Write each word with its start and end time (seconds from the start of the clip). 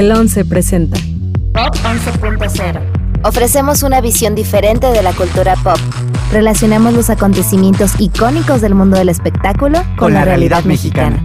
El 0.00 0.10
11 0.12 0.46
presenta 0.46 0.98
Pop 1.52 1.76
11.0. 1.84 3.20
Ofrecemos 3.22 3.82
una 3.82 4.00
visión 4.00 4.34
diferente 4.34 4.86
de 4.86 5.02
la 5.02 5.12
cultura 5.12 5.56
pop. 5.56 5.76
Relacionamos 6.32 6.94
los 6.94 7.10
acontecimientos 7.10 8.00
icónicos 8.00 8.62
del 8.62 8.74
mundo 8.74 8.96
del 8.96 9.10
espectáculo 9.10 9.84
con, 9.98 10.14
la, 10.14 10.24
realidad, 10.24 10.64
mexicana. 10.64 11.22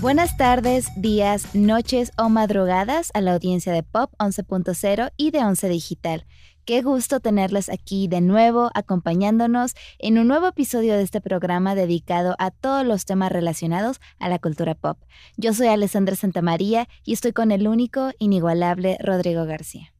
Buenas 0.00 0.36
tardes, 0.36 0.88
días, 0.96 1.54
noches 1.54 2.10
o 2.18 2.28
madrugadas 2.28 3.12
a 3.14 3.20
la 3.20 3.34
audiencia 3.34 3.72
de 3.72 3.84
Pop 3.84 4.10
11.0 4.18 5.12
y 5.16 5.30
de 5.30 5.44
11 5.44 5.68
Digital. 5.68 6.26
Qué 6.70 6.82
gusto 6.82 7.18
tenerles 7.18 7.68
aquí 7.68 8.06
de 8.06 8.20
nuevo 8.20 8.70
acompañándonos 8.74 9.74
en 9.98 10.18
un 10.18 10.28
nuevo 10.28 10.46
episodio 10.46 10.94
de 10.94 11.02
este 11.02 11.20
programa 11.20 11.74
dedicado 11.74 12.36
a 12.38 12.52
todos 12.52 12.86
los 12.86 13.06
temas 13.06 13.32
relacionados 13.32 14.00
a 14.20 14.28
la 14.28 14.38
cultura 14.38 14.76
pop. 14.76 14.96
Yo 15.36 15.52
soy 15.52 15.66
Alessandra 15.66 16.14
Santamaría 16.14 16.86
y 17.04 17.14
estoy 17.14 17.32
con 17.32 17.50
el 17.50 17.66
único, 17.66 18.12
inigualable 18.20 18.98
Rodrigo 19.02 19.46
García. 19.46 19.92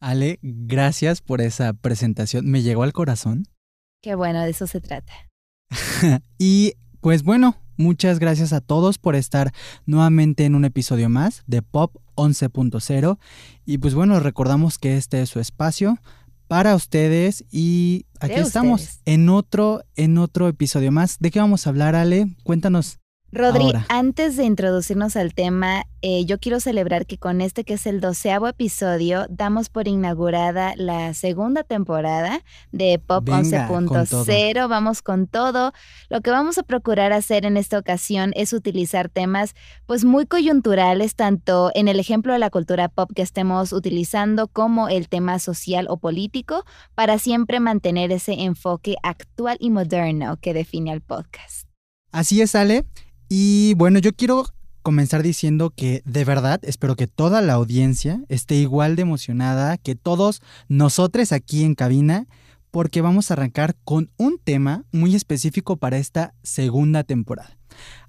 Ale, 0.00 0.38
gracias 0.42 1.22
por 1.22 1.40
esa 1.40 1.72
presentación. 1.72 2.44
Me 2.44 2.60
llegó 2.60 2.82
al 2.82 2.92
corazón. 2.92 3.46
Qué 4.02 4.14
bueno, 4.14 4.42
de 4.42 4.50
eso 4.50 4.66
se 4.66 4.82
trata. 4.82 5.14
y 6.38 6.74
pues 7.00 7.22
bueno, 7.22 7.56
muchas 7.78 8.18
gracias 8.18 8.52
a 8.52 8.60
todos 8.60 8.98
por 8.98 9.16
estar 9.16 9.54
nuevamente 9.86 10.44
en 10.44 10.56
un 10.56 10.66
episodio 10.66 11.08
más 11.08 11.42
de 11.46 11.62
Pop 11.62 11.96
11.0. 12.16 13.18
Y 13.64 13.78
pues 13.78 13.94
bueno, 13.94 14.20
recordamos 14.20 14.76
que 14.76 14.98
este 14.98 15.22
es 15.22 15.30
su 15.30 15.40
espacio 15.40 15.98
para 16.48 16.74
ustedes 16.74 17.44
y 17.50 18.06
aquí 18.20 18.40
estamos 18.40 19.00
en 19.04 19.28
otro 19.28 19.82
en 19.94 20.18
otro 20.18 20.48
episodio 20.48 20.90
más. 20.90 21.18
¿De 21.20 21.30
qué 21.30 21.38
vamos 21.38 21.66
a 21.66 21.70
hablar, 21.70 21.94
Ale? 21.94 22.26
Cuéntanos. 22.42 22.98
Rodri, 23.30 23.72
antes 23.90 24.38
de 24.38 24.44
introducirnos 24.44 25.14
al 25.14 25.34
tema, 25.34 25.84
eh, 26.00 26.24
yo 26.24 26.38
quiero 26.38 26.60
celebrar 26.60 27.04
que 27.04 27.18
con 27.18 27.42
este 27.42 27.62
que 27.62 27.74
es 27.74 27.86
el 27.86 28.00
doceavo 28.00 28.48
episodio, 28.48 29.26
damos 29.28 29.68
por 29.68 29.86
inaugurada 29.86 30.72
la 30.76 31.12
segunda 31.12 31.62
temporada 31.62 32.42
de 32.72 32.98
Pop 32.98 33.28
11.0. 33.28 34.68
Vamos 34.68 35.02
con 35.02 35.26
todo. 35.26 35.72
Lo 36.08 36.22
que 36.22 36.30
vamos 36.30 36.56
a 36.56 36.62
procurar 36.62 37.12
hacer 37.12 37.44
en 37.44 37.58
esta 37.58 37.78
ocasión 37.78 38.32
es 38.34 38.54
utilizar 38.54 39.10
temas 39.10 39.54
pues 39.84 40.06
muy 40.06 40.24
coyunturales, 40.24 41.14
tanto 41.14 41.70
en 41.74 41.88
el 41.88 42.00
ejemplo 42.00 42.32
de 42.32 42.38
la 42.38 42.48
cultura 42.48 42.88
pop 42.88 43.10
que 43.14 43.22
estemos 43.22 43.74
utilizando 43.74 44.48
como 44.48 44.88
el 44.88 45.10
tema 45.10 45.38
social 45.38 45.86
o 45.90 45.98
político, 45.98 46.64
para 46.94 47.18
siempre 47.18 47.60
mantener 47.60 48.10
ese 48.10 48.32
enfoque 48.44 48.96
actual 49.02 49.58
y 49.60 49.68
moderno 49.68 50.38
que 50.40 50.54
define 50.54 50.92
al 50.92 51.02
podcast. 51.02 51.68
Así 52.10 52.40
es, 52.40 52.54
Ale. 52.54 52.86
Y 53.28 53.74
bueno, 53.74 53.98
yo 53.98 54.12
quiero 54.14 54.46
comenzar 54.82 55.22
diciendo 55.22 55.70
que 55.70 56.02
de 56.06 56.24
verdad 56.24 56.60
espero 56.62 56.96
que 56.96 57.06
toda 57.06 57.42
la 57.42 57.54
audiencia 57.54 58.22
esté 58.28 58.54
igual 58.54 58.96
de 58.96 59.02
emocionada 59.02 59.76
que 59.76 59.94
todos 59.94 60.40
nosotros 60.68 61.32
aquí 61.32 61.64
en 61.64 61.74
cabina, 61.74 62.26
porque 62.70 63.02
vamos 63.02 63.30
a 63.30 63.34
arrancar 63.34 63.76
con 63.84 64.10
un 64.16 64.38
tema 64.42 64.84
muy 64.92 65.14
específico 65.14 65.76
para 65.76 65.98
esta 65.98 66.34
segunda 66.42 67.04
temporada. 67.04 67.58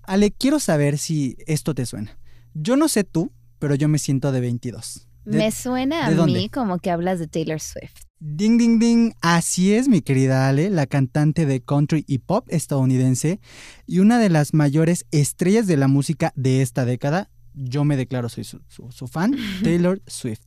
Ale, 0.03 0.31
quiero 0.31 0.59
saber 0.59 0.97
si 0.97 1.38
esto 1.47 1.73
te 1.73 1.86
suena. 1.86 2.17
Yo 2.53 2.78
no 2.78 2.88
sé 2.88 3.03
tú, 3.03 3.31
pero 3.59 3.75
yo 3.75 3.88
me 3.88 4.00
siento 4.00 4.31
de 4.31 4.40
22. 4.40 5.08
me 5.25 5.52
suena 5.52 6.08
a 6.08 6.12
mí 6.12 6.50
como 6.50 6.80
que 6.80 6.92
hablas 6.92 7.20
de 7.20 7.28
Taylor 7.28 7.59
Swift. 7.59 8.08
Ding, 8.22 8.58
ding, 8.58 8.80
ding. 8.80 9.14
Así 9.22 9.73
es, 9.73 9.88
mi 9.88 10.02
querida 10.02 10.50
Ale, 10.50 10.70
la 10.70 10.88
cantante 10.88 11.45
de 11.45 11.62
country 11.62 12.03
y 12.06 12.17
pop 12.17 12.45
estadounidense 12.50 13.39
y 13.88 14.00
una 14.00 14.20
de 14.20 14.28
las 14.28 14.53
mayores 14.53 15.06
estrellas 15.12 15.67
de 15.67 15.78
la 15.78 15.88
música 15.88 16.34
de 16.36 16.62
esta 16.62 16.84
década. 16.84 17.30
Yo 17.53 17.86
me 17.86 17.95
declaro, 17.95 18.28
soy 18.28 18.44
su, 18.44 18.59
su 18.67 19.08
fan, 19.08 19.38
Taylor 19.64 20.02
Swift, 20.06 20.42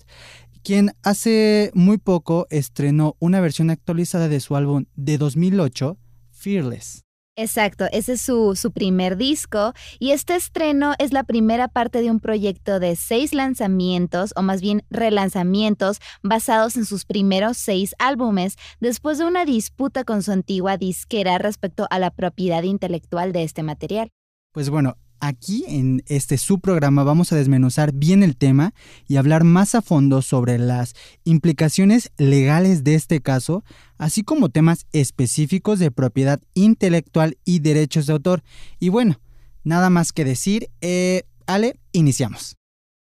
quien 0.62 0.92
hace 1.02 1.70
muy 1.72 1.96
poco 1.96 2.46
estrenó 2.50 3.16
una 3.20 3.40
versión 3.40 3.70
actualizada 3.70 4.28
de 4.28 4.40
su 4.40 4.54
álbum 4.54 4.84
de 4.94 5.16
2008, 5.16 5.98
Fearless. 6.30 7.04
Exacto, 7.34 7.86
ese 7.92 8.12
es 8.12 8.20
su, 8.20 8.54
su, 8.56 8.72
primer 8.72 9.16
disco 9.16 9.72
y 9.98 10.10
este 10.10 10.34
estreno 10.34 10.92
es 10.98 11.14
la 11.14 11.24
primera 11.24 11.66
parte 11.66 12.02
de 12.02 12.10
un 12.10 12.20
proyecto 12.20 12.78
de 12.78 12.94
seis 12.94 13.32
lanzamientos 13.32 14.34
o 14.36 14.42
más 14.42 14.60
bien 14.60 14.84
relanzamientos 14.90 15.98
basados 16.22 16.76
en 16.76 16.84
sus 16.84 17.06
primeros 17.06 17.56
seis 17.56 17.94
álbumes 17.98 18.56
después 18.80 19.16
de 19.16 19.24
una 19.24 19.46
disputa 19.46 20.04
con 20.04 20.22
su 20.22 20.30
antigua 20.30 20.76
disquera 20.76 21.38
respecto 21.38 21.86
a 21.88 21.98
la 21.98 22.10
propiedad 22.10 22.64
intelectual 22.64 23.32
de 23.32 23.44
este 23.44 23.62
material. 23.62 24.10
Pues 24.52 24.68
bueno, 24.68 24.98
Aquí 25.24 25.64
en 25.68 26.02
este 26.08 26.36
subprograma 26.36 27.04
vamos 27.04 27.32
a 27.32 27.36
desmenuzar 27.36 27.92
bien 27.92 28.24
el 28.24 28.36
tema 28.36 28.74
y 29.06 29.18
hablar 29.18 29.44
más 29.44 29.76
a 29.76 29.80
fondo 29.80 30.20
sobre 30.20 30.58
las 30.58 30.94
implicaciones 31.22 32.10
legales 32.16 32.82
de 32.82 32.96
este 32.96 33.20
caso, 33.20 33.62
así 33.98 34.24
como 34.24 34.48
temas 34.48 34.84
específicos 34.92 35.78
de 35.78 35.92
propiedad 35.92 36.40
intelectual 36.54 37.38
y 37.44 37.60
derechos 37.60 38.06
de 38.06 38.14
autor. 38.14 38.42
Y 38.80 38.88
bueno, 38.88 39.20
nada 39.62 39.90
más 39.90 40.12
que 40.12 40.24
decir, 40.24 40.70
eh, 40.80 41.22
Ale, 41.46 41.78
iniciamos. 41.92 42.56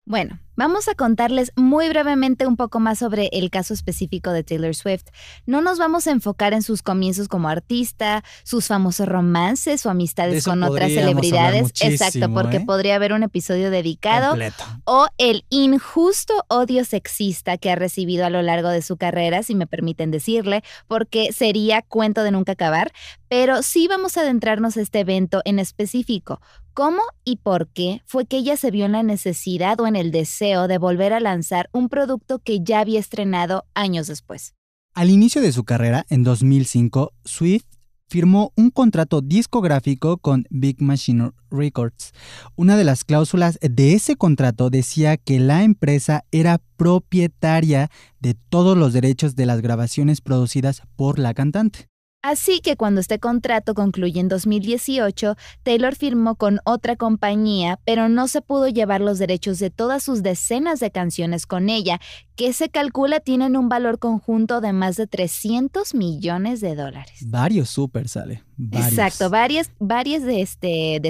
Bueno, 0.09 0.39
Vamos 0.59 0.89
a 0.89 0.93
contarles 0.93 1.53
muy 1.55 1.87
brevemente 1.87 2.45
un 2.45 2.57
poco 2.57 2.81
más 2.81 2.99
sobre 2.99 3.29
el 3.31 3.49
caso 3.49 3.73
específico 3.73 4.33
de 4.33 4.43
Taylor 4.43 4.75
Swift. 4.75 5.05
No 5.45 5.61
nos 5.61 5.79
vamos 5.79 6.05
a 6.05 6.11
enfocar 6.11 6.51
en 6.51 6.63
sus 6.63 6.81
comienzos 6.81 7.29
como 7.29 7.47
artista, 7.47 8.25
sus 8.43 8.67
famosos 8.67 9.07
romances 9.07 9.85
o 9.85 9.89
amistades 9.89 10.43
con 10.43 10.61
otras 10.63 10.91
celebridades. 10.91 11.71
Exacto, 11.79 12.29
porque 12.33 12.57
¿eh? 12.57 12.63
podría 12.65 12.95
haber 12.95 13.13
un 13.13 13.23
episodio 13.23 13.71
dedicado. 13.71 14.35
O 14.83 15.07
el 15.17 15.45
injusto 15.47 16.43
odio 16.49 16.83
sexista 16.83 17.57
que 17.57 17.71
ha 17.71 17.75
recibido 17.75 18.25
a 18.25 18.29
lo 18.29 18.41
largo 18.41 18.67
de 18.67 18.81
su 18.81 18.97
carrera, 18.97 19.43
si 19.43 19.55
me 19.55 19.65
permiten 19.65 20.11
decirle, 20.11 20.61
porque 20.89 21.31
sería 21.31 21.83
cuento 21.83 22.21
de 22.21 22.31
nunca 22.31 22.51
acabar. 22.51 22.91
Pero 23.29 23.63
sí 23.63 23.87
vamos 23.87 24.17
a 24.17 24.21
adentrarnos 24.21 24.75
a 24.75 24.81
este 24.81 24.99
evento 24.99 25.41
en 25.45 25.57
específico. 25.57 26.41
¿Cómo 26.79 27.01
y 27.25 27.35
por 27.35 27.67
qué 27.67 28.03
fue 28.05 28.25
que 28.25 28.37
ella 28.37 28.55
se 28.55 28.71
vio 28.71 28.85
en 28.85 28.93
la 28.93 29.03
necesidad 29.03 29.77
o 29.81 29.87
en 29.87 29.97
el 29.97 30.11
deseo 30.11 30.69
de 30.69 30.77
volver 30.77 31.11
a 31.11 31.19
lanzar 31.19 31.69
un 31.73 31.89
producto 31.89 32.39
que 32.39 32.63
ya 32.63 32.79
había 32.79 33.01
estrenado 33.01 33.65
años 33.73 34.07
después. 34.07 34.53
Al 34.93 35.09
inicio 35.09 35.41
de 35.41 35.51
su 35.51 35.65
carrera, 35.65 36.05
en 36.07 36.23
2005, 36.23 37.11
Swift 37.25 37.65
firmó 38.07 38.53
un 38.55 38.69
contrato 38.69 39.19
discográfico 39.19 40.19
con 40.19 40.45
Big 40.49 40.81
Machine 40.81 41.31
Records. 41.51 42.13
Una 42.55 42.77
de 42.77 42.85
las 42.85 43.03
cláusulas 43.03 43.59
de 43.61 43.91
ese 43.91 44.15
contrato 44.15 44.69
decía 44.69 45.17
que 45.17 45.37
la 45.37 45.63
empresa 45.63 46.23
era 46.31 46.61
propietaria 46.77 47.91
de 48.21 48.35
todos 48.35 48.77
los 48.77 48.93
derechos 48.93 49.35
de 49.35 49.45
las 49.47 49.59
grabaciones 49.59 50.21
producidas 50.21 50.83
por 50.95 51.19
la 51.19 51.33
cantante. 51.33 51.89
Así 52.21 52.59
que 52.59 52.75
cuando 52.75 52.99
este 52.99 53.17
contrato 53.17 53.73
concluye 53.73 54.19
en 54.19 54.27
2018, 54.27 55.37
Taylor 55.63 55.95
firmó 55.95 56.35
con 56.35 56.59
otra 56.65 56.97
compañía, 56.97 57.79
pero 57.85 58.09
no 58.09 58.27
se 58.27 58.41
pudo 58.41 58.67
llevar 58.67 58.99
los 58.99 59.19
derechos 59.19 59.57
de 59.59 59.69
todas 59.69 60.03
sus 60.03 60.21
decenas 60.21 60.81
de 60.81 60.91
canciones 60.91 61.45
con 61.45 61.69
ella, 61.69 62.01
que 62.35 62.51
se 62.51 62.67
calcula 62.67 63.21
tienen 63.21 63.55
un 63.55 63.69
valor 63.69 63.99
conjunto 63.99 64.59
de 64.59 64.73
más 64.73 64.97
de 64.97 65.07
300 65.07 65.95
millones 65.95 66.59
de 66.59 66.75
dólares. 66.75 67.19
Varios 67.25 67.69
súper 67.69 68.09
sale. 68.09 68.43
Exacto, 68.73 69.29
varias, 69.29 69.71
varias 69.79 70.23
de 70.23 70.41
este, 70.41 71.01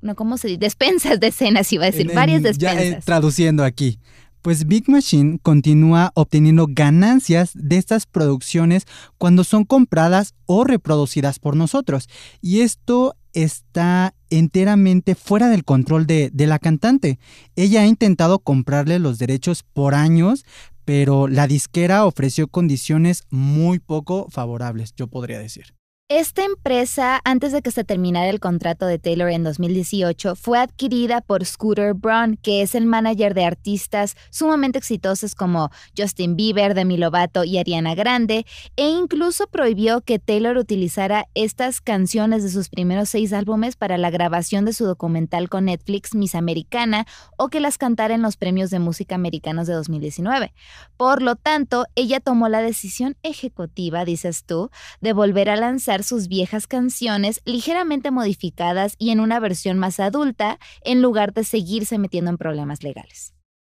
no, 0.00 0.14
¿cómo 0.14 0.38
se 0.38 0.48
dice? 0.48 0.60
Despensas 0.60 1.20
de 1.20 1.26
escenas, 1.26 1.70
iba 1.74 1.84
a 1.84 1.90
decir, 1.90 2.10
varias 2.14 2.40
eh, 2.40 2.44
despensas. 2.44 2.90
Ya 2.90 3.00
traduciendo 3.00 3.64
aquí 3.64 3.98
pues 4.44 4.66
Big 4.66 4.90
Machine 4.90 5.38
continúa 5.42 6.12
obteniendo 6.14 6.66
ganancias 6.68 7.52
de 7.54 7.78
estas 7.78 8.04
producciones 8.04 8.84
cuando 9.16 9.42
son 9.42 9.64
compradas 9.64 10.34
o 10.44 10.64
reproducidas 10.64 11.38
por 11.38 11.56
nosotros. 11.56 12.10
Y 12.42 12.60
esto 12.60 13.16
está 13.32 14.14
enteramente 14.28 15.14
fuera 15.14 15.48
del 15.48 15.64
control 15.64 16.06
de, 16.06 16.30
la 16.34 16.58
cantante. 16.58 17.18
Ella 17.56 17.80
ha 17.80 17.86
intentado 17.86 18.38
comprarle 18.38 18.98
los 18.98 19.18
derechos 19.18 19.62
por 19.62 19.94
años, 19.94 20.44
pero 20.84 21.26
la 21.26 21.46
disquera 21.46 22.04
ofreció 22.04 22.46
condiciones 22.46 23.22
muy 23.30 23.78
poco 23.78 24.26
favorables, 24.28 24.92
yo 24.94 25.06
podría 25.06 25.38
decir. 25.38 25.74
Esta 26.10 26.44
empresa, 26.44 27.22
antes 27.24 27.52
de 27.52 27.62
que 27.62 27.70
se 27.70 27.82
terminara 27.82 28.28
el 28.28 28.38
contrato 28.38 28.84
de 28.84 28.98
Taylor 28.98 29.30
en 29.30 29.42
2018, 29.42 30.36
fue 30.36 30.58
adquirida 30.58 31.22
por 31.22 31.46
Scooter 31.46 31.94
Braun, 31.94 32.36
que 32.36 32.60
es 32.60 32.74
el 32.74 32.84
manager 32.84 33.32
de 33.32 33.46
artistas 33.46 34.14
sumamente 34.28 34.76
exitosos 34.76 35.34
como 35.34 35.70
Justin 35.96 36.36
Bieber, 36.36 36.74
Demi 36.74 36.98
Lovato 36.98 37.42
y 37.42 37.56
Ariana 37.56 37.94
Grande, 37.94 38.44
e 38.76 38.86
incluso 38.86 39.46
prohibió 39.46 40.02
que 40.02 40.18
Taylor 40.18 40.58
utilizara 40.58 41.26
estas 41.32 41.80
canciones 41.80 42.42
de 42.42 42.50
sus 42.50 42.68
primeros 42.68 43.08
seis 43.08 43.32
álbumes 43.32 43.74
para 43.74 43.96
la 43.96 44.10
grabación 44.10 44.66
de 44.66 44.74
su 44.74 44.84
documental 44.84 45.48
con 45.48 45.64
Netflix 45.64 46.14
Miss 46.14 46.34
Americana 46.34 47.06
o 47.38 47.48
que 47.48 47.60
las 47.60 47.78
cantara 47.78 48.14
en 48.14 48.20
los 48.20 48.36
premios 48.36 48.68
de 48.68 48.78
música 48.78 49.14
americanos 49.14 49.66
de 49.66 49.72
2019. 49.72 50.52
Por 50.98 51.22
lo 51.22 51.36
tanto, 51.36 51.86
ella 51.94 52.20
tomó 52.20 52.50
la 52.50 52.60
decisión 52.60 53.16
ejecutiva, 53.22 54.04
dices 54.04 54.44
tú, 54.44 54.68
de 55.00 55.14
volver 55.14 55.48
a 55.48 55.56
lanzar 55.56 55.93
sus 56.02 56.28
viejas 56.28 56.66
canciones 56.66 57.40
ligeramente 57.44 58.10
modificadas 58.10 58.96
y 58.98 59.10
en 59.10 59.20
una 59.20 59.38
versión 59.38 59.78
más 59.78 60.00
adulta, 60.00 60.58
en 60.82 61.02
lugar 61.02 61.32
de 61.32 61.44
seguirse 61.44 61.98
metiendo 61.98 62.30
en 62.30 62.38
problemas 62.38 62.82
legales. 62.82 63.34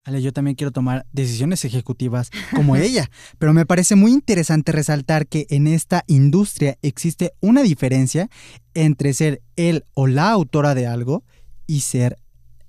Ale, 0.08 0.22
yo 0.22 0.32
también 0.32 0.56
quiero 0.56 0.72
tomar 0.72 1.06
decisiones 1.12 1.66
ejecutivas 1.66 2.32
como 2.56 2.76
ella, 2.78 3.10
pero 3.40 3.54
me 3.54 3.66
parece 3.66 3.96
muy 3.96 4.14
interesante 4.14 4.72
resaltar 4.72 5.28
que 5.28 5.46
en 5.50 5.68
esta 5.68 6.06
industria 6.08 6.78
existe 6.82 7.34
una 7.42 7.62
diferencia 7.62 8.30
entre 8.74 9.14
ser 9.14 9.42
él 9.58 9.84
o 9.94 10.08
la 10.08 10.30
autora 10.30 10.76
de 10.76 10.88
algo 10.88 11.26
y 11.68 11.82
ser 11.82 12.18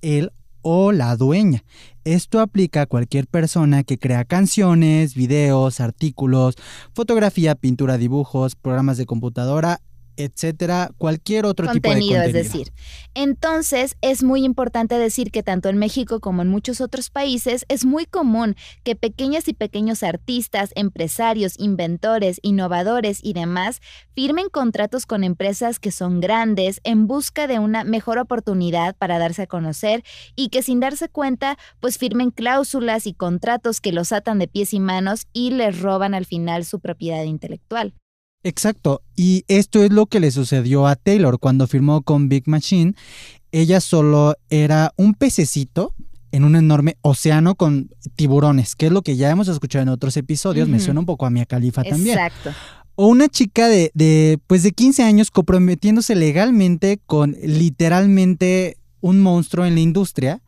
él 0.01 0.31
o 0.61 0.91
la 0.91 1.15
dueña. 1.15 1.63
Esto 2.09 2.39
aplica 2.39 2.81
a 2.81 2.85
cualquier 2.87 3.27
persona 3.27 3.83
que 3.83 3.99
crea 3.99 4.25
canciones, 4.25 5.13
videos, 5.13 5.79
artículos, 5.79 6.55
fotografía, 6.91 7.53
pintura, 7.53 7.99
dibujos, 7.99 8.55
programas 8.55 8.97
de 8.97 9.05
computadora, 9.05 9.79
etcétera, 10.19 10.91
cualquier 10.97 11.45
otro 11.45 11.67
tipo 11.71 11.89
de 11.89 11.95
contenido. 11.95 12.21
es 12.21 12.33
decir. 12.33 12.71
Entonces, 13.13 13.97
es 14.01 14.23
muy 14.23 14.43
importante 14.43 14.97
decir 14.97 15.31
que 15.31 15.43
tanto 15.43 15.69
en 15.69 15.77
México 15.77 16.19
como 16.19 16.41
en 16.41 16.47
muchos 16.47 16.81
otros 16.81 17.09
países 17.09 17.65
es 17.69 17.85
muy 17.85 18.05
común 18.05 18.55
que 18.83 18.95
pequeñas 18.95 19.47
y 19.47 19.53
pequeños 19.53 20.03
artistas, 20.03 20.71
empresarios, 20.75 21.59
inventores, 21.59 22.39
innovadores 22.41 23.19
y 23.23 23.33
demás 23.33 23.81
firmen 24.13 24.49
contratos 24.49 25.05
con 25.05 25.23
empresas 25.23 25.79
que 25.79 25.91
son 25.91 26.19
grandes 26.19 26.81
en 26.83 27.07
busca 27.07 27.47
de 27.47 27.59
una 27.59 27.83
mejor 27.83 28.17
oportunidad 28.17 28.95
para 28.97 29.17
darse 29.19 29.43
a 29.43 29.47
conocer 29.47 30.03
y 30.35 30.49
que 30.49 30.61
sin 30.61 30.79
darse 30.79 31.09
cuenta, 31.09 31.57
pues 31.79 31.97
firmen 31.97 32.31
cláusulas 32.31 33.07
y 33.07 33.13
contratos 33.13 33.81
que 33.81 33.91
los 33.91 34.11
atan 34.11 34.39
de 34.39 34.47
pies 34.47 34.73
y 34.73 34.79
manos 34.79 35.27
y 35.33 35.51
les 35.51 35.79
roban 35.79 36.13
al 36.13 36.25
final 36.25 36.65
su 36.65 36.79
propiedad 36.79 37.23
intelectual. 37.23 37.93
Exacto, 38.43 39.01
y 39.17 39.43
esto 39.47 39.83
es 39.83 39.91
lo 39.91 40.05
que 40.05 40.21
le 40.21 40.31
sucedió 40.31 40.87
a 40.87 40.95
Taylor 40.95 41.39
cuando 41.39 41.67
firmó 41.67 42.03
con 42.03 42.29
Big 42.29 42.47
Machine. 42.47 42.93
Ella 43.51 43.81
solo 43.81 44.35
era 44.49 44.93
un 44.95 45.13
pececito 45.13 45.93
en 46.31 46.43
un 46.45 46.55
enorme 46.55 46.95
océano 47.01 47.55
con 47.55 47.89
tiburones, 48.15 48.75
que 48.75 48.85
es 48.85 48.91
lo 48.91 49.01
que 49.01 49.17
ya 49.17 49.29
hemos 49.29 49.47
escuchado 49.47 49.83
en 49.83 49.89
otros 49.89 50.15
episodios, 50.15 50.69
me 50.69 50.79
suena 50.79 50.99
un 50.99 51.05
poco 51.05 51.25
a 51.25 51.29
Mia 51.29 51.45
Khalifa 51.45 51.83
también. 51.83 52.17
Exacto. 52.17 52.51
O 52.95 53.07
una 53.07 53.27
chica 53.29 53.67
de, 53.67 53.91
de, 53.93 54.39
pues 54.45 54.63
de 54.63 54.71
15 54.71 55.03
años 55.03 55.31
comprometiéndose 55.31 56.15
legalmente 56.15 56.99
con 57.05 57.35
literalmente 57.41 58.77
un 59.01 59.21
monstruo 59.21 59.65
en 59.65 59.75
la 59.75 59.81
industria. 59.81 60.41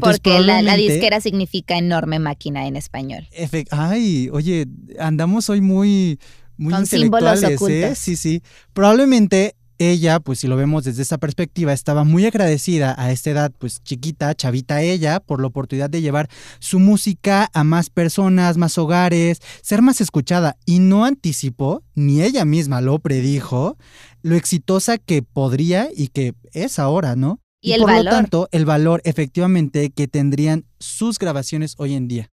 porque 0.00 0.40
la, 0.40 0.76
disquera 0.76 1.20
significa 1.20 1.78
enorme 1.78 2.18
máquina 2.18 2.66
en 2.66 2.76
español. 2.76 3.28
Ay, 3.70 4.28
oye, 4.32 4.66
andamos 4.98 5.48
hoy 5.48 5.60
muy 5.60 6.18
muy 6.62 6.72
Con 6.72 6.86
símbolos 6.86 7.42
¿eh? 7.42 7.94
Sí, 7.94 8.16
sí. 8.16 8.42
Probablemente 8.72 9.56
ella, 9.78 10.20
pues 10.20 10.38
si 10.40 10.46
lo 10.46 10.56
vemos 10.56 10.84
desde 10.84 11.02
esa 11.02 11.18
perspectiva, 11.18 11.72
estaba 11.72 12.04
muy 12.04 12.24
agradecida 12.24 12.94
a 12.96 13.10
esta 13.10 13.30
edad, 13.30 13.52
pues 13.58 13.82
chiquita, 13.82 14.34
chavita 14.34 14.82
ella, 14.82 15.20
por 15.20 15.40
la 15.40 15.48
oportunidad 15.48 15.90
de 15.90 16.00
llevar 16.00 16.28
su 16.60 16.78
música 16.78 17.50
a 17.52 17.64
más 17.64 17.90
personas, 17.90 18.56
más 18.56 18.78
hogares, 18.78 19.40
ser 19.62 19.82
más 19.82 20.00
escuchada 20.00 20.56
y 20.66 20.78
no 20.78 21.04
anticipó, 21.04 21.82
ni 21.94 22.22
ella 22.22 22.44
misma 22.44 22.80
lo 22.80 22.98
predijo, 23.00 23.76
lo 24.22 24.36
exitosa 24.36 24.98
que 24.98 25.22
podría 25.22 25.88
y 25.94 26.08
que 26.08 26.34
es 26.52 26.78
ahora, 26.78 27.16
¿no? 27.16 27.40
Y, 27.60 27.72
el 27.72 27.80
por 27.80 27.90
valor. 27.90 28.04
lo 28.04 28.10
tanto, 28.10 28.48
el 28.52 28.64
valor 28.64 29.00
efectivamente 29.04 29.90
que 29.90 30.08
tendrían 30.08 30.64
sus 30.78 31.18
grabaciones 31.18 31.74
hoy 31.78 31.94
en 31.94 32.08
día. 32.08 32.31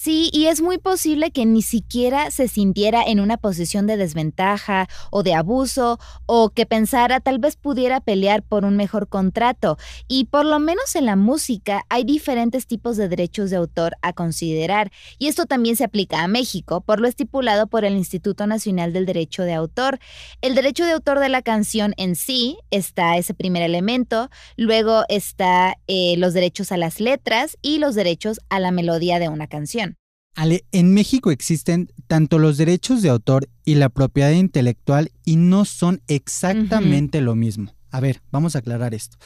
Sí, 0.00 0.30
y 0.32 0.46
es 0.46 0.60
muy 0.60 0.78
posible 0.78 1.32
que 1.32 1.44
ni 1.44 1.60
siquiera 1.60 2.30
se 2.30 2.46
sintiera 2.46 3.02
en 3.02 3.18
una 3.18 3.36
posición 3.36 3.88
de 3.88 3.96
desventaja 3.96 4.86
o 5.10 5.24
de 5.24 5.34
abuso 5.34 5.98
o 6.24 6.50
que 6.50 6.66
pensara 6.66 7.18
tal 7.18 7.40
vez 7.40 7.56
pudiera 7.56 8.00
pelear 8.00 8.44
por 8.44 8.64
un 8.64 8.76
mejor 8.76 9.08
contrato. 9.08 9.76
Y 10.06 10.26
por 10.26 10.44
lo 10.46 10.60
menos 10.60 10.94
en 10.94 11.04
la 11.04 11.16
música 11.16 11.82
hay 11.88 12.04
diferentes 12.04 12.68
tipos 12.68 12.96
de 12.96 13.08
derechos 13.08 13.50
de 13.50 13.56
autor 13.56 13.96
a 14.00 14.12
considerar. 14.12 14.92
Y 15.18 15.26
esto 15.26 15.46
también 15.46 15.74
se 15.74 15.82
aplica 15.82 16.22
a 16.22 16.28
México, 16.28 16.80
por 16.80 17.00
lo 17.00 17.08
estipulado 17.08 17.66
por 17.66 17.84
el 17.84 17.96
Instituto 17.96 18.46
Nacional 18.46 18.92
del 18.92 19.04
Derecho 19.04 19.42
de 19.42 19.54
Autor. 19.54 19.98
El 20.42 20.54
derecho 20.54 20.84
de 20.84 20.92
autor 20.92 21.18
de 21.18 21.28
la 21.28 21.42
canción 21.42 21.94
en 21.96 22.14
sí 22.14 22.56
está 22.70 23.16
ese 23.16 23.34
primer 23.34 23.64
elemento, 23.64 24.30
luego 24.56 25.02
está 25.08 25.74
eh, 25.88 26.14
los 26.18 26.34
derechos 26.34 26.70
a 26.70 26.76
las 26.76 27.00
letras 27.00 27.58
y 27.62 27.78
los 27.78 27.96
derechos 27.96 28.38
a 28.48 28.60
la 28.60 28.70
melodía 28.70 29.18
de 29.18 29.28
una 29.28 29.48
canción. 29.48 29.87
Ale, 30.38 30.64
en 30.70 30.94
México 30.94 31.32
existen 31.32 31.90
tanto 32.06 32.38
los 32.38 32.58
derechos 32.58 33.02
de 33.02 33.08
autor 33.08 33.48
y 33.64 33.74
la 33.74 33.88
propiedad 33.88 34.30
intelectual 34.30 35.10
y 35.24 35.34
no 35.34 35.64
son 35.64 36.00
exactamente 36.06 37.20
lo 37.20 37.34
mismo. 37.34 37.74
A 37.90 37.98
ver, 37.98 38.22
vamos 38.30 38.54
a 38.54 38.60
aclarar 38.60 38.94
esto. 38.94 39.16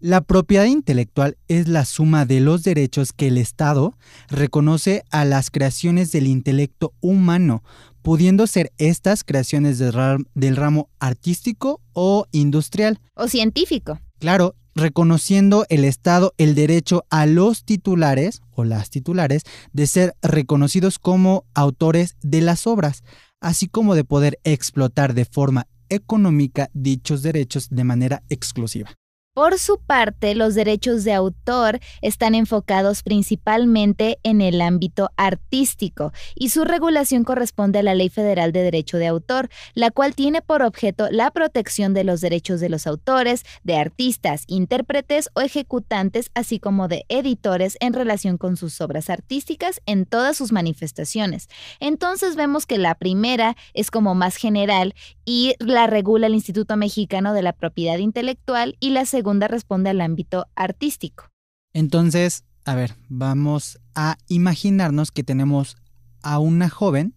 La 0.00 0.22
propiedad 0.22 0.64
intelectual 0.64 1.38
es 1.46 1.68
la 1.68 1.84
suma 1.84 2.26
de 2.26 2.40
los 2.40 2.64
derechos 2.64 3.12
que 3.12 3.28
el 3.28 3.38
Estado 3.38 3.96
reconoce 4.28 5.04
a 5.10 5.24
las 5.24 5.52
creaciones 5.52 6.10
del 6.10 6.26
intelecto 6.26 6.94
humano, 7.00 7.62
pudiendo 8.02 8.48
ser 8.48 8.72
estas 8.76 9.22
creaciones 9.22 9.78
del 9.78 10.56
ramo 10.56 10.90
artístico 10.98 11.80
o 11.92 12.26
industrial. 12.32 12.98
O 13.14 13.28
científico. 13.28 14.00
Claro, 14.18 14.56
reconociendo 14.76 15.66
el 15.68 15.84
Estado 15.84 16.34
el 16.38 16.54
derecho 16.54 17.04
a 17.10 17.26
los 17.26 17.64
titulares 17.64 18.42
o 18.52 18.62
las 18.62 18.90
titulares 18.90 19.42
de 19.72 19.86
ser 19.88 20.14
reconocidos 20.22 20.98
como 21.00 21.44
autores 21.54 22.16
de 22.22 22.42
las 22.42 22.66
obras, 22.66 23.02
así 23.40 23.66
como 23.66 23.94
de 23.94 24.04
poder 24.04 24.38
explotar 24.44 25.14
de 25.14 25.24
forma 25.24 25.66
económica 25.88 26.68
dichos 26.74 27.22
derechos 27.22 27.68
de 27.70 27.84
manera 27.84 28.22
exclusiva. 28.28 28.90
Por 29.36 29.58
su 29.58 29.78
parte, 29.78 30.34
los 30.34 30.54
derechos 30.54 31.04
de 31.04 31.12
autor 31.12 31.78
están 32.00 32.34
enfocados 32.34 33.02
principalmente 33.02 34.18
en 34.22 34.40
el 34.40 34.62
ámbito 34.62 35.10
artístico 35.18 36.14
y 36.34 36.48
su 36.48 36.64
regulación 36.64 37.22
corresponde 37.22 37.80
a 37.80 37.82
la 37.82 37.94
Ley 37.94 38.08
Federal 38.08 38.50
de 38.52 38.62
Derecho 38.62 38.96
de 38.96 39.08
Autor, 39.08 39.50
la 39.74 39.90
cual 39.90 40.14
tiene 40.14 40.40
por 40.40 40.62
objeto 40.62 41.08
la 41.10 41.30
protección 41.32 41.92
de 41.92 42.02
los 42.02 42.22
derechos 42.22 42.60
de 42.60 42.70
los 42.70 42.86
autores, 42.86 43.42
de 43.62 43.76
artistas, 43.76 44.44
intérpretes 44.46 45.28
o 45.34 45.42
ejecutantes, 45.42 46.30
así 46.32 46.58
como 46.58 46.88
de 46.88 47.04
editores 47.10 47.76
en 47.80 47.92
relación 47.92 48.38
con 48.38 48.56
sus 48.56 48.80
obras 48.80 49.10
artísticas 49.10 49.82
en 49.84 50.06
todas 50.06 50.38
sus 50.38 50.50
manifestaciones. 50.50 51.50
Entonces 51.78 52.36
vemos 52.36 52.64
que 52.64 52.78
la 52.78 52.94
primera 52.94 53.54
es 53.74 53.90
como 53.90 54.14
más 54.14 54.36
general 54.36 54.94
y 55.26 55.56
la 55.58 55.86
regula 55.86 56.28
el 56.28 56.34
Instituto 56.34 56.78
Mexicano 56.78 57.34
de 57.34 57.42
la 57.42 57.52
Propiedad 57.52 57.98
Intelectual 57.98 58.78
y 58.80 58.90
la 58.90 59.04
segunda 59.04 59.25
segunda 59.26 59.48
responde 59.48 59.90
al 59.90 60.00
ámbito 60.02 60.46
artístico. 60.54 61.32
Entonces, 61.72 62.44
a 62.64 62.76
ver, 62.76 62.94
vamos 63.08 63.80
a 63.96 64.18
imaginarnos 64.28 65.10
que 65.10 65.24
tenemos 65.24 65.76
a 66.22 66.38
una 66.38 66.70
joven 66.70 67.12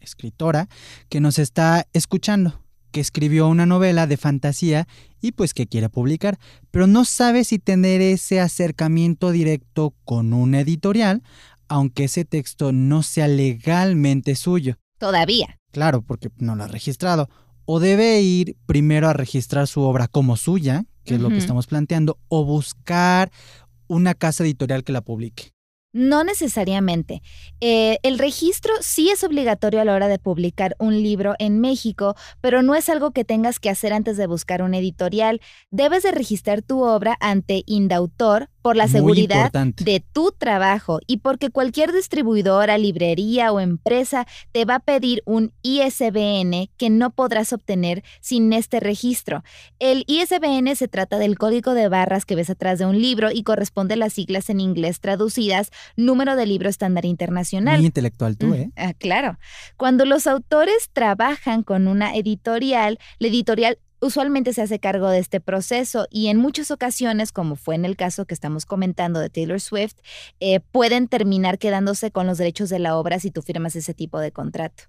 escritora 0.00 0.70
que 1.10 1.20
nos 1.20 1.38
está 1.38 1.88
escuchando, 1.92 2.62
que 2.90 3.00
escribió 3.00 3.48
una 3.48 3.66
novela 3.66 4.06
de 4.06 4.16
fantasía 4.16 4.88
y 5.20 5.32
pues 5.32 5.52
que 5.52 5.66
quiere 5.66 5.90
publicar, 5.90 6.38
pero 6.70 6.86
no 6.86 7.04
sabe 7.04 7.44
si 7.44 7.58
tener 7.58 8.00
ese 8.00 8.40
acercamiento 8.40 9.30
directo 9.30 9.92
con 10.06 10.32
un 10.32 10.54
editorial, 10.54 11.22
aunque 11.68 12.04
ese 12.04 12.24
texto 12.24 12.72
no 12.72 13.02
sea 13.02 13.28
legalmente 13.28 14.36
suyo. 14.36 14.78
Todavía. 14.98 15.58
Claro, 15.70 16.00
porque 16.00 16.30
no 16.38 16.56
lo 16.56 16.64
ha 16.64 16.68
registrado. 16.68 17.28
O 17.66 17.78
debe 17.78 18.22
ir 18.22 18.56
primero 18.64 19.06
a 19.06 19.12
registrar 19.12 19.66
su 19.66 19.82
obra 19.82 20.08
como 20.08 20.38
suya, 20.38 20.86
que 21.06 21.14
es 21.14 21.20
lo 21.20 21.30
que 21.30 21.38
estamos 21.38 21.66
planteando, 21.66 22.18
o 22.28 22.44
buscar 22.44 23.30
una 23.88 24.14
casa 24.14 24.44
editorial 24.44 24.84
que 24.84 24.92
la 24.92 25.00
publique. 25.00 25.52
No 25.96 26.24
necesariamente. 26.24 27.22
Eh, 27.60 27.96
el 28.02 28.18
registro 28.18 28.74
sí 28.82 29.08
es 29.08 29.24
obligatorio 29.24 29.80
a 29.80 29.84
la 29.86 29.94
hora 29.94 30.08
de 30.08 30.18
publicar 30.18 30.76
un 30.78 31.02
libro 31.02 31.34
en 31.38 31.58
México, 31.58 32.16
pero 32.42 32.60
no 32.60 32.74
es 32.74 32.90
algo 32.90 33.12
que 33.12 33.24
tengas 33.24 33.58
que 33.58 33.70
hacer 33.70 33.94
antes 33.94 34.18
de 34.18 34.26
buscar 34.26 34.60
un 34.60 34.74
editorial. 34.74 35.40
Debes 35.70 36.02
de 36.02 36.12
registrar 36.12 36.60
tu 36.60 36.82
obra 36.82 37.16
ante 37.18 37.62
Indautor 37.64 38.50
por 38.66 38.74
la 38.74 38.88
seguridad 38.88 39.52
de 39.52 40.04
tu 40.12 40.32
trabajo 40.36 40.98
y 41.06 41.18
porque 41.18 41.50
cualquier 41.50 41.92
distribuidora, 41.92 42.78
librería 42.78 43.52
o 43.52 43.60
empresa 43.60 44.26
te 44.50 44.64
va 44.64 44.74
a 44.74 44.80
pedir 44.80 45.22
un 45.24 45.52
ISBN 45.62 46.68
que 46.76 46.90
no 46.90 47.10
podrás 47.10 47.52
obtener 47.52 48.02
sin 48.20 48.52
este 48.52 48.80
registro. 48.80 49.44
El 49.78 50.02
ISBN 50.08 50.74
se 50.74 50.88
trata 50.88 51.16
del 51.18 51.38
código 51.38 51.74
de 51.74 51.88
barras 51.88 52.24
que 52.24 52.34
ves 52.34 52.50
atrás 52.50 52.80
de 52.80 52.86
un 52.86 53.00
libro 53.00 53.30
y 53.30 53.44
corresponde 53.44 53.94
a 53.94 53.98
las 53.98 54.14
siglas 54.14 54.50
en 54.50 54.58
inglés 54.58 54.98
traducidas, 54.98 55.70
número 55.94 56.34
de 56.34 56.46
libro 56.46 56.68
estándar 56.68 57.04
internacional. 57.04 57.76
Muy 57.76 57.86
intelectual 57.86 58.36
tú, 58.36 58.52
¿eh? 58.52 58.72
Ah, 58.74 58.94
claro. 58.94 59.38
Cuando 59.76 60.04
los 60.06 60.26
autores 60.26 60.90
trabajan 60.92 61.62
con 61.62 61.86
una 61.86 62.16
editorial, 62.16 62.98
la 63.20 63.28
editorial 63.28 63.78
usualmente 64.00 64.52
se 64.52 64.62
hace 64.62 64.78
cargo 64.78 65.08
de 65.08 65.18
este 65.18 65.40
proceso 65.40 66.06
y 66.10 66.28
en 66.28 66.38
muchas 66.38 66.70
ocasiones, 66.70 67.32
como 67.32 67.56
fue 67.56 67.74
en 67.74 67.84
el 67.84 67.96
caso 67.96 68.26
que 68.26 68.34
estamos 68.34 68.66
comentando 68.66 69.20
de 69.20 69.30
Taylor 69.30 69.60
Swift, 69.60 69.96
eh, 70.40 70.60
pueden 70.60 71.08
terminar 71.08 71.58
quedándose 71.58 72.10
con 72.10 72.26
los 72.26 72.38
derechos 72.38 72.68
de 72.68 72.78
la 72.78 72.96
obra 72.96 73.20
si 73.20 73.30
tú 73.30 73.42
firmas 73.42 73.76
ese 73.76 73.94
tipo 73.94 74.18
de 74.18 74.32
contrato. 74.32 74.84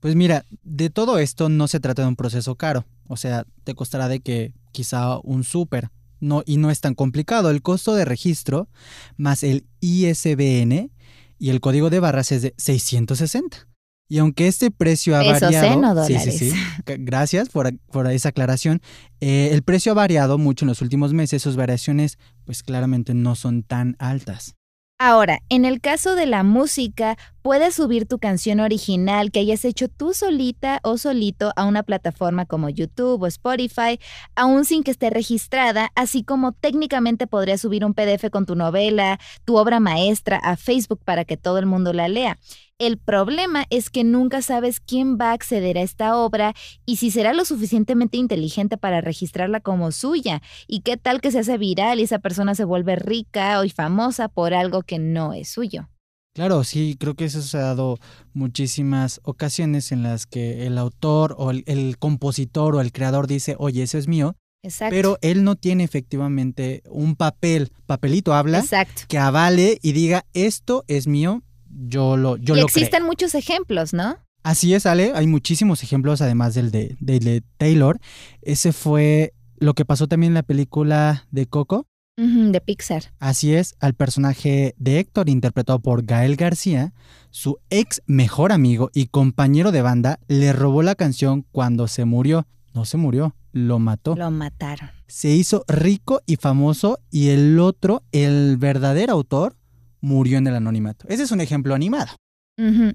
Pues 0.00 0.14
mira, 0.14 0.44
de 0.62 0.90
todo 0.90 1.18
esto 1.18 1.48
no 1.48 1.68
se 1.68 1.80
trata 1.80 2.02
de 2.02 2.08
un 2.08 2.16
proceso 2.16 2.54
caro. 2.56 2.84
O 3.08 3.16
sea, 3.16 3.46
te 3.64 3.74
costará 3.74 4.08
de 4.08 4.20
que 4.20 4.52
quizá 4.72 5.18
un 5.22 5.44
súper. 5.44 5.90
No, 6.20 6.42
y 6.46 6.56
no 6.56 6.70
es 6.70 6.80
tan 6.80 6.94
complicado. 6.94 7.50
El 7.50 7.62
costo 7.62 7.94
de 7.94 8.04
registro 8.04 8.68
más 9.16 9.42
el 9.42 9.66
ISBN 9.80 10.90
y 11.38 11.50
el 11.50 11.60
código 11.60 11.90
de 11.90 12.00
barras 12.00 12.32
es 12.32 12.42
de 12.42 12.54
660. 12.56 13.68
Y 14.08 14.18
aunque 14.18 14.46
este 14.46 14.70
precio 14.70 15.16
ha 15.16 15.22
variado. 15.22 16.06
Sí, 16.06 16.18
sí, 16.18 16.30
sí. 16.30 16.52
Gracias 16.84 17.48
por, 17.48 17.72
esa 18.10 18.28
aclaración. 18.28 18.80
Eh, 19.20 19.50
el 19.52 19.62
precio 19.62 19.92
ha 19.92 19.94
variado 19.96 20.38
mucho 20.38 20.64
en 20.64 20.68
los 20.68 20.82
últimos 20.82 21.12
meses. 21.12 21.42
Sus 21.42 21.56
variaciones, 21.56 22.18
pues 22.44 22.62
claramente 22.62 23.14
no 23.14 23.34
son 23.34 23.62
tan 23.62 23.96
altas. 23.98 24.54
Ahora, 24.98 25.40
en 25.50 25.66
el 25.66 25.82
caso 25.82 26.14
de 26.14 26.24
la 26.24 26.42
música, 26.42 27.18
puedes 27.42 27.74
subir 27.74 28.06
tu 28.06 28.18
canción 28.18 28.60
original 28.60 29.30
que 29.30 29.40
hayas 29.40 29.66
hecho 29.66 29.88
tú 29.88 30.14
solita 30.14 30.80
o 30.84 30.96
solito 30.96 31.52
a 31.54 31.66
una 31.66 31.82
plataforma 31.82 32.46
como 32.46 32.70
YouTube 32.70 33.22
o 33.22 33.26
Spotify, 33.26 34.00
aún 34.34 34.64
sin 34.64 34.82
que 34.82 34.90
esté 34.90 35.10
registrada, 35.10 35.90
así 35.96 36.24
como 36.24 36.52
técnicamente 36.52 37.26
podrías 37.26 37.60
subir 37.60 37.84
un 37.84 37.92
PDF 37.92 38.30
con 38.30 38.46
tu 38.46 38.54
novela, 38.54 39.20
tu 39.44 39.56
obra 39.56 39.80
maestra 39.80 40.38
a 40.38 40.56
Facebook 40.56 41.00
para 41.04 41.26
que 41.26 41.36
todo 41.36 41.58
el 41.58 41.66
mundo 41.66 41.92
la 41.92 42.08
lea. 42.08 42.38
El 42.78 42.98
problema 42.98 43.64
es 43.70 43.88
que 43.88 44.04
nunca 44.04 44.42
sabes 44.42 44.80
quién 44.80 45.16
va 45.16 45.30
a 45.30 45.32
acceder 45.32 45.78
a 45.78 45.82
esta 45.82 46.14
obra 46.14 46.54
y 46.84 46.96
si 46.96 47.10
será 47.10 47.32
lo 47.32 47.46
suficientemente 47.46 48.18
inteligente 48.18 48.76
para 48.76 49.00
registrarla 49.00 49.60
como 49.60 49.92
suya. 49.92 50.42
Y 50.68 50.80
qué 50.80 50.98
tal 50.98 51.22
que 51.22 51.30
se 51.30 51.38
hace 51.38 51.56
viral 51.56 52.00
y 52.00 52.02
esa 52.02 52.18
persona 52.18 52.54
se 52.54 52.64
vuelve 52.64 52.96
rica 52.96 53.64
y 53.64 53.70
famosa 53.70 54.28
por 54.28 54.52
algo 54.52 54.82
que 54.82 54.98
no 54.98 55.32
es 55.32 55.48
suyo. 55.48 55.88
Claro, 56.34 56.64
sí, 56.64 56.96
creo 57.00 57.14
que 57.14 57.24
eso 57.24 57.40
se 57.40 57.56
ha 57.56 57.62
dado 57.62 57.96
muchísimas 58.34 59.20
ocasiones 59.24 59.90
en 59.90 60.02
las 60.02 60.26
que 60.26 60.66
el 60.66 60.76
autor 60.76 61.34
o 61.38 61.50
el, 61.50 61.96
compositor 61.98 62.76
o 62.76 62.82
el 62.82 62.92
creador 62.92 63.26
dice, 63.26 63.56
oye, 63.58 63.84
eso 63.84 63.96
es 63.96 64.06
mío, 64.06 64.36
Exacto. 64.62 64.94
Pero 64.94 65.18
él 65.20 65.44
no 65.44 65.54
tiene 65.54 65.84
efectivamente 65.84 66.82
un 66.90 67.14
papel, 67.14 67.70
papelito 67.86 68.34
habla, 68.34 68.64
que 69.06 69.16
avale 69.16 69.78
y 69.80 69.92
diga, 69.92 70.26
esto 70.32 70.84
es 70.88 71.06
mío, 71.06 71.44
yo 71.70 72.16
lo, 72.16 72.36
yo 72.36 72.54
y 72.56 72.60
lo 72.60 72.66
existen 72.66 73.04
muchos 73.04 73.34
ejemplos, 73.34 73.92
¿no? 73.92 74.16
Así 74.46 74.74
es, 74.74 74.86
Ale. 74.86 75.10
Hay 75.16 75.26
muchísimos 75.26 75.82
ejemplos, 75.82 76.20
además 76.20 76.54
del 76.54 76.70
de, 76.70 76.96
de, 77.00 77.42
Taylor. 77.56 77.98
Ese 78.42 78.72
fue 78.72 79.34
lo 79.58 79.74
que 79.74 79.84
pasó 79.84 80.06
también 80.06 80.30
en 80.30 80.34
la 80.34 80.44
película 80.44 81.26
de 81.32 81.46
Coco. 81.46 81.88
de 82.16 82.60
Pixar. 82.60 83.12
Así 83.18 83.54
es, 83.54 83.74
al 83.80 83.94
personaje 83.94 84.76
de 84.78 85.00
Héctor, 85.00 85.28
interpretado 85.28 85.80
por 85.80 86.04
Gael 86.04 86.36
García, 86.36 86.94
su 87.30 87.58
ex 87.70 88.02
mejor 88.06 88.52
amigo 88.52 88.90
y 88.94 89.06
compañero 89.06 89.72
de 89.72 89.82
banda, 89.82 90.20
le 90.28 90.52
robó 90.52 90.84
la 90.84 90.94
canción 90.94 91.44
cuando 91.50 91.88
se 91.88 92.04
murió. 92.04 92.46
No 92.72 92.84
se 92.84 92.98
murió, 92.98 93.34
lo 93.50 93.80
mató. 93.80 94.14
Lo 94.14 94.30
mataron. 94.30 94.90
Se 95.08 95.30
hizo 95.30 95.64
rico 95.66 96.20
y 96.24 96.36
famoso 96.36 97.00
y 97.10 97.30
el 97.30 97.58
otro, 97.58 98.04
el 98.12 98.58
verdadero 98.58 99.14
autor, 99.14 99.55
murió 100.00 100.38
en 100.38 100.46
el 100.46 100.56
anonimato. 100.56 101.06
Ese 101.08 101.22
es 101.24 101.30
un 101.30 101.40
ejemplo 101.40 101.74
animado 101.74 102.16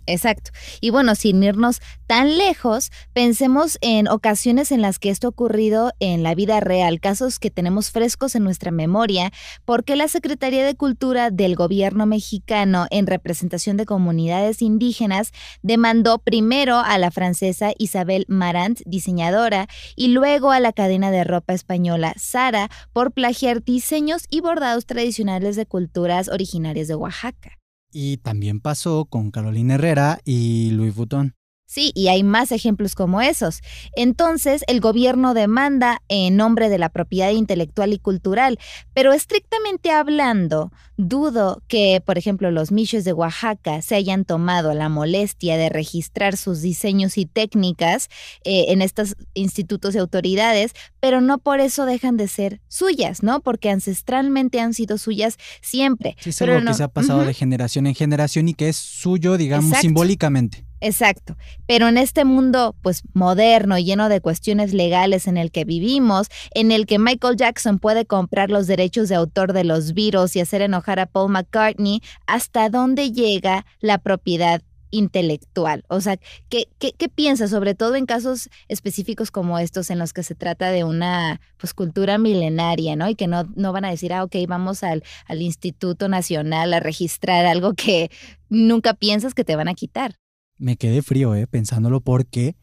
exacto. 0.08 0.52
Y 0.82 0.90
bueno, 0.90 1.14
sin 1.16 1.44
irnos 1.44 1.82
tan 2.08 2.38
lejos, 2.38 2.92
pensemos 3.14 3.78
en 3.82 4.08
ocasiones 4.08 4.72
en 4.72 4.82
las 4.82 4.98
que 4.98 5.10
esto 5.10 5.28
ha 5.28 5.30
ocurrido 5.30 5.92
en 6.00 6.24
la 6.24 6.34
vida 6.34 6.60
real, 6.60 7.00
casos 7.00 7.38
que 7.38 7.52
tenemos 7.52 7.92
frescos 7.92 8.36
en 8.36 8.44
nuestra 8.44 8.72
memoria, 8.72 9.32
porque 9.64 9.96
la 9.96 10.08
Secretaría 10.08 10.66
de 10.66 10.76
Cultura 10.76 11.30
del 11.30 11.56
gobierno 11.56 12.06
mexicano 12.06 12.88
en 12.90 13.06
representación 13.08 13.78
de 13.78 13.86
comunidades 13.86 14.62
indígenas 14.62 15.32
demandó 15.62 16.20
primero 16.20 16.80
a 16.80 16.98
la 16.98 17.12
francesa 17.12 17.72
Isabel 17.78 18.26
Marant, 18.28 18.80
diseñadora, 18.86 19.68
y 19.96 20.08
luego 20.08 20.52
a 20.52 20.60
la 20.60 20.74
cadena 20.74 21.12
de 21.12 21.24
ropa 21.24 21.54
española 21.54 22.14
Sara 22.18 22.70
por 22.94 23.12
plagiar 23.12 23.64
diseños 23.64 24.24
y 24.30 24.42
bordados 24.42 24.86
tradicionales 24.86 25.56
de 25.56 25.66
culturas 25.68 26.30
originarias 26.30 26.88
de 26.88 26.96
Oaxaca. 26.96 27.61
Y 27.92 28.18
también 28.18 28.62
pasó 28.62 29.06
con 29.06 29.32
Carolina 29.32 29.76
Herrera 29.76 30.20
y 30.24 30.72
Louis 30.72 30.96
Vuitton. 30.96 31.36
Sí, 31.72 31.94
y 31.96 32.10
hay 32.10 32.22
más 32.22 32.52
ejemplos 32.52 32.96
como 32.96 33.22
esos. 33.22 33.62
Entonces, 33.96 34.66
el 34.68 34.82
gobierno 34.82 35.34
demanda 35.34 36.02
en 36.10 36.36
nombre 36.36 36.68
de 36.68 36.78
la 36.78 36.90
propiedad 36.90 37.32
intelectual 37.32 37.94
y 37.94 37.98
cultural, 37.98 38.60
pero 38.94 39.14
estrictamente 39.14 39.90
hablando, 39.90 40.74
dudo 40.98 41.64
que, 41.70 42.04
por 42.06 42.18
ejemplo, 42.18 42.52
los 42.52 42.74
miches 42.74 43.06
de 43.06 43.14
Oaxaca 43.14 43.82
se 43.82 43.96
hayan 43.96 44.26
tomado 44.26 44.74
la 44.74 44.90
molestia 44.90 45.56
de 45.56 45.70
registrar 45.70 46.36
sus 46.36 46.62
diseños 46.62 47.18
y 47.18 47.26
técnicas 47.26 48.10
eh, 48.44 48.66
en 48.68 48.82
estos 48.82 49.16
institutos 49.34 49.96
y 49.96 50.00
autoridades, 50.00 50.74
pero 51.00 51.22
no 51.22 51.38
por 51.38 51.62
eso 51.62 51.86
dejan 51.86 52.18
de 52.18 52.28
ser 52.28 52.60
suyas, 52.68 53.24
¿no? 53.24 53.40
Porque 53.40 53.70
ancestralmente 53.70 54.60
han 54.60 54.74
sido 54.74 54.98
suyas 54.98 55.38
siempre. 55.62 56.18
Sí, 56.20 56.32
es 56.32 56.42
algo 56.42 56.66
que 56.66 56.74
se 56.74 56.84
ha 56.84 56.90
pasado 56.90 57.24
de 57.24 57.34
generación 57.34 57.88
en 57.88 57.96
generación 57.96 58.50
y 58.50 58.56
que 58.56 58.68
es 58.68 58.76
suyo, 58.76 59.38
digamos, 59.38 59.78
simbólicamente. 59.78 60.66
Exacto. 60.82 61.38
Pero 61.68 61.88
en 61.88 61.98
este 61.98 62.26
mundo, 62.26 62.76
pues, 62.82 63.04
moderno, 63.14 63.78
lleno 63.78 64.10
de 64.10 64.20
cuestiones 64.20 64.74
legales 64.74 65.28
en 65.28 65.38
el 65.38 65.52
que 65.52 65.64
vivimos, 65.64 66.28
en 66.56 66.72
el 66.72 66.88
que 66.88 66.98
Michael 66.98 67.38
Jackson 67.38 67.78
puede 67.78 68.06
comprar 68.06 68.50
los 68.50 68.66
derechos 68.66 69.08
de 69.08 69.16
autor 69.16 69.54
de 69.54 69.64
los 69.64 69.94
virus 69.94 70.36
y 70.36 70.42
hacer 70.42 70.64
enojar 70.64 71.00
a 71.00 71.06
Paul 71.06 71.32
McCartney, 71.32 72.02
¿hasta 72.26 72.70
dónde 72.70 73.12
llega 73.12 73.66
la 73.80 74.00
propiedad 74.00 74.62
intelectual. 74.92 75.86
O 75.88 76.02
sea, 76.02 76.18
¿qué, 76.50 76.68
qué, 76.78 76.92
qué 76.92 77.10
piensas, 77.10 77.50
sobre 77.50 77.76
todo 77.76 77.96
en 77.96 78.06
casos 78.06 78.50
específicos 78.68 79.32
como 79.32 79.58
estos, 79.58 79.90
en 79.90 80.00
los 80.00 80.12
que 80.12 80.22
se 80.22 80.36
trata 80.36 80.70
de 80.70 80.84
una 80.84 81.40
pues, 81.58 81.74
cultura 81.74 82.18
milenaria, 82.18 82.98
¿no? 82.98 83.10
Y 83.10 83.16
que 83.16 83.28
no, 83.28 83.46
no 83.56 83.72
van 83.72 83.86
a 83.86 83.90
decir, 83.90 84.12
ah, 84.12 84.24
ok, 84.24 84.36
vamos 84.48 84.84
al, 84.84 85.04
al 85.28 85.42
Instituto 85.42 86.10
Nacional 86.10 86.74
a 86.74 86.82
registrar 86.82 87.46
algo 87.46 87.74
que 87.74 88.12
nunca 88.50 88.94
piensas 88.94 89.34
que 89.34 89.46
te 89.46 89.56
van 89.56 89.70
a 89.70 89.74
quitar 89.74 90.16
me 90.62 90.78
quedé 90.78 91.02
frío, 91.02 91.36
¿eh? 91.36 91.48
Pensándolo 91.48 92.02
porque 92.02 92.56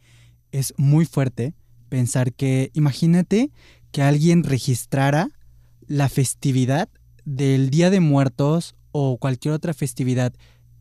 es 0.53 0.73
muy 0.77 1.05
fuerte 1.05 1.55
pensar 1.89 2.33
que, 2.33 2.71
imagínate 2.73 3.51
que 3.91 4.03
alguien 4.03 4.45
registrara 4.45 5.31
la 5.87 6.09
festividad 6.09 6.89
del 7.25 7.71
Día 7.71 7.91
de 7.91 8.01
Muertos 8.01 8.77
o 8.93 9.19
cualquier 9.19 9.55
otra 9.55 9.75
festividad 9.75 10.33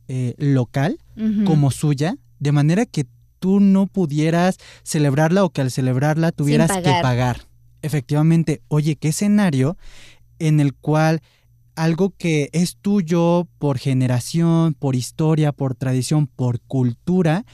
eh, 0.06 0.34
local 0.38 0.98
como 1.44 1.70
suya, 1.70 2.16
de 2.38 2.52
manera 2.52 2.86
que 2.86 3.06
tú 3.40 3.58
no 3.58 3.86
pudieras 3.86 4.58
celebrarla 4.84 5.44
o 5.44 5.50
que 5.50 5.60
al 5.60 5.70
celebrarla 5.70 6.30
tuvieras 6.30 6.70
que 6.78 6.92
pagar. 7.02 7.48
Efectivamente, 7.82 8.62
oye, 8.68 8.96
qué 8.96 9.08
escenario 9.08 9.76
en 10.38 10.60
el 10.60 10.74
cual 10.74 11.20
algo 11.78 12.10
que 12.10 12.50
es 12.52 12.76
tuyo 12.76 13.48
por 13.58 13.78
generación, 13.78 14.74
por 14.74 14.96
historia, 14.96 15.52
por 15.52 15.76
tradición, 15.76 16.26
por 16.26 16.60
cultura, 16.60 17.44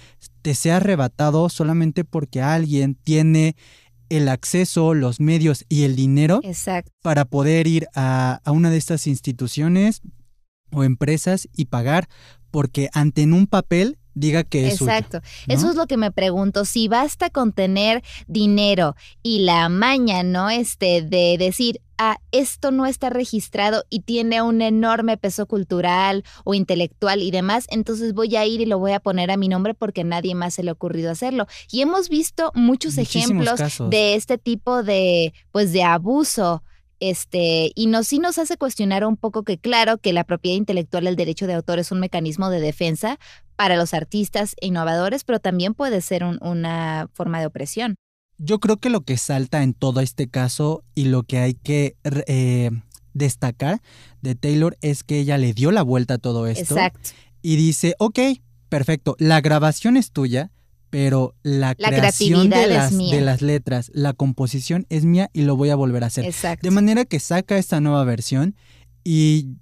te 0.40 0.54
sea 0.54 0.78
arrebatado 0.78 1.49
solamente 1.50 2.04
porque 2.04 2.40
alguien 2.40 2.95
tiene 2.95 3.54
el 4.09 4.28
acceso, 4.28 4.95
los 4.95 5.21
medios 5.21 5.66
y 5.69 5.83
el 5.83 5.95
dinero 5.95 6.40
para 7.02 7.26
poder 7.26 7.66
ir 7.66 7.87
a, 7.95 8.40
a, 8.45 8.50
una 8.50 8.71
de 8.71 8.78
estas 8.78 9.07
instituciones 9.07 10.00
o 10.73 10.85
empresas 10.85 11.47
y 11.54 11.66
pagar, 11.66 12.09
porque 12.50 12.88
ante 12.95 13.23
en 13.23 13.35
un 13.35 13.47
papel 13.47 13.99
diga 14.14 14.44
que 14.44 14.68
es 14.68 14.80
Exacto. 14.80 15.21
Eso 15.49 15.71
es 15.71 15.76
lo 15.76 15.87
que 15.87 15.97
me 15.97 16.11
pregunto. 16.11 16.64
Si 16.64 16.88
basta 16.88 17.30
con 17.30 17.52
tener 17.52 18.02
dinero 18.26 18.97
y 19.23 19.40
la 19.40 19.68
maña, 19.68 20.23
¿no? 20.23 20.50
Este, 20.50 21.02
de 21.02 21.37
decir, 21.38 21.80
ah, 21.99 22.16
esto 22.33 22.71
no 22.71 22.87
está 22.87 23.11
registrado 23.11 23.85
y 23.90 24.00
tiene 24.00 24.42
un 24.42 24.62
enorme 24.62 25.16
peso 25.16 25.47
cultural 25.47 26.25
o 26.44 26.54
intelectual 26.54 27.23
y 27.23 27.30
demás, 27.30 27.66
entonces 27.71 28.14
voy 28.14 28.37
a 28.37 28.47
ir 28.47 28.61
y 28.61 28.66
lo 28.66 28.78
voy 28.78 28.92
a 28.92 29.00
poner 29.00 29.30
a 29.30 29.37
mi 29.37 29.49
nombre 29.49 29.75
porque 29.75 30.04
nadie 30.04 30.35
más 30.35 30.54
se 30.54 30.62
le 30.62 30.71
ha 30.71 30.73
ocurrido 30.73 31.11
hacerlo. 31.11 31.47
Y 31.71 31.83
hemos 31.83 32.09
visto 32.09 32.52
muchos 32.54 32.99
ejemplos 32.99 33.61
de 33.90 34.14
este 34.14 34.38
tipo 34.38 34.83
de, 34.83 35.33
pues, 35.52 35.73
de 35.73 35.83
abuso 35.83 36.62
este, 37.11 37.70
y 37.75 37.87
nos, 37.87 38.06
sí 38.06 38.18
nos 38.18 38.38
hace 38.38 38.56
cuestionar 38.56 39.04
un 39.04 39.18
poco 39.18 39.42
que 39.42 39.58
claro 39.58 39.99
que 39.99 40.14
la 40.14 40.25
propiedad 40.25 40.56
intelectual, 40.56 41.06
el 41.06 41.16
derecho 41.16 41.46
de 41.46 41.52
autor 41.52 41.78
es 41.78 41.92
un 41.92 42.00
mecanismo 42.00 42.49
de 42.49 42.61
defensa 42.61 43.18
para 43.56 43.76
los 43.76 43.92
artistas 43.92 44.56
e 44.58 44.68
innovadores, 44.68 45.23
pero 45.23 45.38
también 45.38 45.75
puede 45.75 46.00
ser 46.00 46.25
una 46.25 47.11
forma 47.12 47.40
de 47.40 47.46
opresión. 47.46 47.96
Yo 48.38 48.58
creo 48.58 48.78
que 48.78 48.88
lo 48.88 49.02
que 49.02 49.18
salta 49.18 49.62
en 49.62 49.75
todo 49.75 50.00
este 50.00 50.28
caso 50.28 50.82
y 50.94 51.04
lo 51.04 51.25
que 51.25 51.38
hay 51.38 51.52
que 51.52 51.96
eh, 52.04 52.70
destacar 53.12 53.82
de 54.23 54.34
Taylor 54.34 54.78
es 54.80 55.04
que 55.04 55.18
ella 55.18 55.37
le 55.37 55.52
dio 55.52 55.73
la 55.73 55.82
vuelta 55.82 56.14
a 56.14 56.18
todo 56.18 56.46
esto. 56.46 56.75
Exacto. 56.75 57.11
Y 57.42 57.56
dice, 57.56 57.96
ok, 57.99 58.18
perfecto, 58.70 59.14
la 59.18 59.42
grabación 59.42 59.99
es 59.99 60.11
tuya, 60.11 60.52
pero 60.94 61.34
la, 61.42 61.74
creación 61.74 62.50
de 62.50 62.68
las, 62.68 62.96
de 62.96 63.20
las 63.20 63.42
letras, 63.42 63.90
la 63.94 64.12
composición 64.12 64.86
es 64.90 65.04
mía 65.04 65.28
y 65.32 65.42
lo 65.42 65.56
voy 65.56 65.70
a 65.70 65.74
volver 65.74 66.04
a 66.04 66.06
hacer. 66.06 66.24
Exacto. 66.24 66.64
De 66.64 66.70
manera 66.70 67.04
que 67.04 67.18
saca 67.18 67.58
esta 67.58 67.80
nueva 67.80 68.04
versión 68.04 68.54
y 69.02 69.56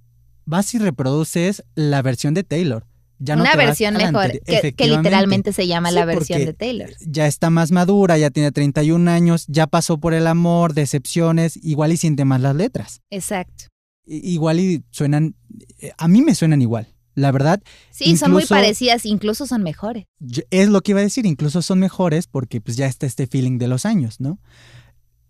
vas 0.44 0.74
y 0.74 0.78
reproduces 0.78 1.64
la 1.74 2.02
versión 2.02 2.34
de 2.34 2.44
Taylor. 2.44 2.86
Ya 3.18 3.36
no 3.36 3.44
Una 3.44 3.56
versión 3.56 3.94
la 3.94 4.12
mejor, 4.12 4.30
que, 4.42 4.74
literalmente 4.86 5.54
se 5.54 5.66
llama 5.66 5.88
Sí, 5.88 5.94
la 5.94 6.04
versión 6.04 6.44
de 6.44 6.52
Taylor. 6.52 6.90
Ya 7.00 7.26
está 7.26 7.48
más 7.48 7.72
madura, 7.72 8.18
ya 8.18 8.28
tiene 8.28 8.52
31 8.52 9.10
años, 9.10 9.46
ya 9.48 9.66
pasó 9.66 9.96
por 9.96 10.12
el 10.12 10.26
amor, 10.26 10.74
decepciones, 10.74 11.58
igual 11.62 11.92
y 11.92 11.96
siente 11.96 12.26
más 12.26 12.42
las 12.42 12.56
letras. 12.56 13.00
Exacto. 13.08 13.68
Igual 14.04 14.60
y 14.60 14.84
suenan, 14.90 15.34
eh, 15.78 15.92
a 15.96 16.08
mí 16.08 16.20
me 16.20 16.34
suenan 16.34 16.60
igual. 16.60 16.88
La 17.14 17.30
verdad, 17.30 17.60
Sí, 17.90 18.16
son 18.16 18.32
muy 18.32 18.46
parecidas, 18.46 19.04
incluso 19.04 19.46
son 19.46 19.62
mejores. 19.62 20.06
es 20.50 20.68
lo 20.68 20.80
que 20.80 20.92
iba 20.92 21.00
a 21.00 21.04
decir, 21.04 21.26
incluso 21.26 21.60
son 21.62 21.78
mejores 21.78 22.26
porque 22.26 22.60
pues 22.60 22.76
ya 22.76 22.86
está 22.86 23.06
este 23.06 23.26
feeling 23.26 23.58
de 23.58 23.68
los 23.68 23.84
años, 23.84 24.18
¿no? 24.20 24.38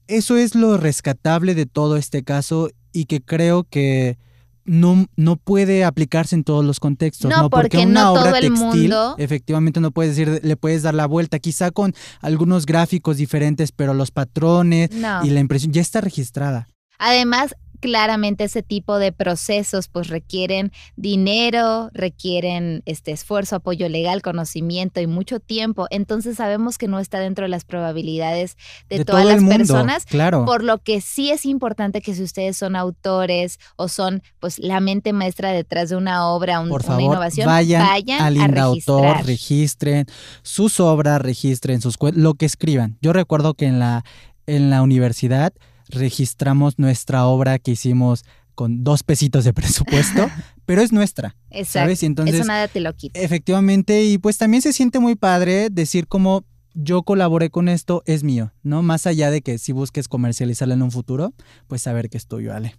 Eso 0.09 0.37
es 0.37 0.55
lo 0.55 0.77
rescatable 0.77 1.55
de 1.55 1.67
todo 1.67 1.97
este 1.97 2.23
caso 2.23 2.71
y 2.93 3.07
que 3.07 3.21
creo 3.21 3.65
que 3.65 4.19
no, 4.65 5.07
no 5.17 5.37
puede 5.37 5.83
aplicarse 5.85 6.37
en 6.37 6.45
todos 6.45 6.65
los 6.65 6.79
contextos, 6.79 7.29
No, 7.31 7.43
¿no? 7.43 7.51
porque 7.51 7.79
una 7.79 8.03
no 8.03 8.13
obra 8.13 8.23
todo 8.27 8.35
el 8.37 8.43
textil, 8.49 8.65
mundo- 8.65 9.15
efectivamente 9.19 9.81
no 9.81 9.91
puedes 9.91 10.15
decir, 10.17 10.41
le 10.45 10.57
puedes 10.57 10.83
dar 10.83 10.95
la 10.95 11.07
vuelta, 11.07 11.39
quizá 11.41 11.71
con 11.73 11.95
algunos 12.21 12.65
gráficos 12.67 13.17
diferentes, 13.17 13.73
pero 13.73 13.93
los 13.95 14.11
patrones 14.13 14.91
No. 14.93 15.25
y 15.25 15.31
la 15.31 15.41
impresión 15.41 15.73
ya 15.73 15.81
está 15.81 16.01
registrada. 16.01 16.69
Además, 16.99 17.57
claramente 17.83 18.45
ese 18.45 18.63
tipo 18.63 18.99
de 18.99 19.11
procesos 19.13 19.89
pues 19.89 20.07
requieren 20.09 20.71
dinero, 20.97 21.91
requieren 21.93 22.83
este 22.87 23.11
esfuerzo, 23.11 23.57
apoyo 23.57 23.89
legal, 23.89 24.23
conocimiento 24.23 25.01
y 25.01 25.07
mucho 25.07 25.41
tiempo. 25.41 25.89
Entonces 25.91 26.37
sabemos 26.37 26.79
que 26.79 26.87
no 26.89 27.01
está 27.01 27.19
dentro 27.19 27.45
de 27.45 27.49
las 27.49 27.65
probabilidades 27.65 28.57
de, 28.89 29.05
todas 29.05 29.27
las 29.27 29.43
mundo, 29.43 29.59
personas. 29.59 30.07
claro. 30.07 30.45
Por 30.47 30.63
lo 30.63 30.79
que 30.79 31.01
sí 31.01 31.31
es 31.31 31.45
importante 31.45 32.01
que 32.01 32.15
si 32.15 32.23
ustedes 32.23 32.57
son 32.57 32.77
autores 32.77 33.59
o 33.77 33.89
son 33.89 34.23
pues 34.41 34.59
la 34.61 34.81
mente 34.81 35.13
maestra 35.13 35.51
detrás 35.51 35.91
de 35.91 35.97
una 35.97 36.29
obra, 36.29 36.61
un- 36.61 36.69
Por 36.69 36.87
una 36.87 37.03
innovación, 37.03 37.47
vayan, 37.47 37.85
vayan 37.87 38.23
al 38.23 38.37
a 38.41 38.45
Indautor, 38.47 39.03
registrar. 39.03 39.27
registren 39.27 40.07
sus 40.43 40.79
obras, 40.81 41.21
registren 41.21 41.81
sus 41.81 41.99
lo 42.15 42.35
que 42.35 42.47
escriban. 42.47 42.97
Yo 43.03 43.13
recuerdo 43.13 43.55
que 43.55 43.67
en 43.67 43.81
la, 43.81 44.05
en 44.47 44.71
la 44.71 44.83
universidad 44.83 45.53
registramos 45.93 46.79
nuestra 46.79 47.27
obra 47.27 47.59
que 47.59 47.73
hicimos 47.73 48.25
con 48.55 48.85
dos 48.85 49.03
pesitos 49.03 49.45
de 49.45 49.55
presupuesto, 49.55 50.29
pero 50.67 50.83
es 50.83 50.93
nuestra, 50.93 51.37
Exacto. 51.51 51.79
¿sabes? 51.85 52.03
Y 52.03 52.07
entonces, 52.07 52.37
Eso 52.37 52.45
nada 52.45 52.69
te 52.69 52.81
lo 52.81 52.93
quita. 52.95 53.19
efectivamente, 53.19 54.05
y 54.05 54.19
pues 54.19 54.39
también 54.39 54.63
se 54.63 54.73
siente 54.73 54.99
muy 54.99 55.15
padre 55.15 55.69
decir 55.71 56.07
como 56.07 56.45
yo 56.75 57.03
colaboré 57.03 57.51
con 57.51 57.69
esto, 57.69 58.03
es 58.07 58.25
mío, 58.25 58.53
¿no? 58.63 58.83
Más 58.83 59.07
allá 59.07 59.31
de 59.31 59.43
que 59.43 59.59
si 59.59 59.73
busques 59.73 60.09
comercializarlo 60.09 60.75
en 60.75 60.83
un 60.83 60.91
futuro, 60.91 61.35
pues 61.67 61.83
saber 61.83 62.09
que 62.09 62.17
es 62.17 62.27
tuyo, 62.27 62.55
Ale. 62.55 62.77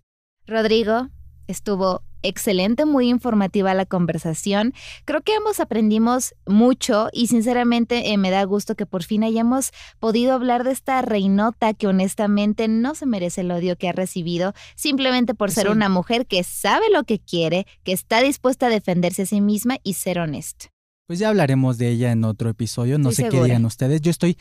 Rodrigo, 0.47 1.09
estuvo 1.47 2.01
excelente, 2.23 2.85
muy 2.85 3.09
informativa 3.09 3.73
la 3.73 3.85
conversación. 3.85 4.73
Creo 5.05 5.21
que 5.21 5.35
ambos 5.35 5.59
aprendimos 5.59 6.33
mucho 6.45 7.09
y 7.13 7.27
sinceramente 7.27 8.11
eh, 8.11 8.17
me 8.17 8.31
da 8.31 8.43
gusto 8.45 8.75
que 8.75 8.85
por 8.85 9.03
fin 9.03 9.23
hayamos 9.23 9.71
podido 9.99 10.33
hablar 10.33 10.63
de 10.63 10.71
esta 10.71 11.01
reinota 11.01 11.73
que 11.73 11.87
honestamente 11.87 12.67
no 12.67 12.95
se 12.95 13.05
merece 13.05 13.41
el 13.41 13.51
odio 13.51 13.77
que 13.77 13.89
ha 13.89 13.93
recibido 13.93 14.53
simplemente 14.75 15.33
por 15.33 15.51
ser 15.51 15.69
una 15.69 15.89
mujer 15.89 16.25
que 16.25 16.43
sabe 16.43 16.85
lo 16.91 17.03
que 17.03 17.19
quiere, 17.19 17.67
que 17.83 17.91
está 17.91 18.21
dispuesta 18.21 18.67
a 18.67 18.69
defenderse 18.69 19.23
a 19.23 19.25
sí 19.25 19.41
misma 19.41 19.77
y 19.83 19.93
ser 19.93 20.19
honesta. 20.19 20.67
Pues 21.05 21.19
ya 21.19 21.29
hablaremos 21.29 21.77
de 21.77 21.89
ella 21.89 22.11
en 22.11 22.23
otro 22.23 22.49
episodio, 22.49 22.97
no 22.97 23.09
Estoy 23.09 23.25
sé 23.25 23.29
qué 23.29 23.43
digan 23.43 23.65
ustedes. 23.65 24.01
Yo 24.01 24.09
estoy 24.09 24.37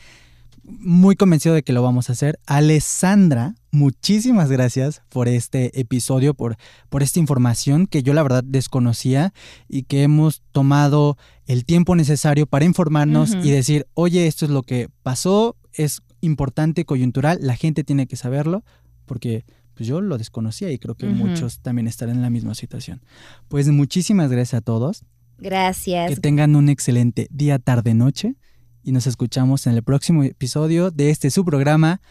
muy 0.63 1.15
convencido 1.15 1.55
de 1.55 1.63
que 1.63 1.73
lo 1.73 1.81
vamos 1.81 2.09
a 2.09 2.13
hacer. 2.13 2.39
Alessandra, 2.45 3.55
muchísimas 3.71 4.49
gracias 4.49 5.01
por 5.09 5.27
este 5.27 5.79
episodio, 5.79 6.33
por, 6.33 6.57
por 6.89 7.03
esta 7.03 7.19
información 7.19 7.87
que 7.87 8.03
yo 8.03 8.13
la 8.13 8.23
verdad 8.23 8.43
desconocía 8.45 9.33
y 9.67 9.83
que 9.83 10.03
hemos 10.03 10.41
tomado 10.51 11.17
el 11.45 11.65
tiempo 11.65 11.95
necesario 11.95 12.47
para 12.47 12.65
informarnos 12.65 13.33
y 13.33 13.51
decir, 13.51 13.87
oye, 13.93 14.27
esto 14.27 14.45
es 14.45 14.51
lo 14.51 14.63
que 14.63 14.89
pasó, 15.03 15.57
es 15.73 16.01
importante, 16.21 16.85
coyuntural, 16.85 17.39
la 17.41 17.55
gente 17.55 17.83
tiene 17.83 18.07
que 18.07 18.15
saberlo, 18.15 18.63
porque 19.05 19.43
pues 19.73 19.87
yo 19.87 20.01
lo 20.01 20.17
desconocía 20.17 20.71
y 20.71 20.77
creo 20.77 20.95
que 20.95 21.07
muchos 21.07 21.59
también 21.59 21.87
estarán 21.87 22.17
en 22.17 22.21
la 22.21 22.29
misma 22.29 22.55
situación. 22.55 23.01
Pues 23.47 23.67
muchísimas 23.69 24.31
gracias 24.31 24.59
a 24.59 24.61
todos. 24.61 25.03
Gracias. 25.39 26.09
Que 26.09 26.15
tengan 26.15 26.55
un 26.55 26.69
excelente 26.69 27.27
día, 27.31 27.59
tarde, 27.59 27.93
noche. 27.93 28.35
Y 28.83 28.91
nos 28.91 29.07
escuchamos 29.07 29.65
en 29.65 29.75
el 29.75 29.83
próximo 29.83 30.23
episodio 30.23 30.91
de 30.91 31.09
este 31.09 31.31
su 31.31 31.45
programa 31.45 32.01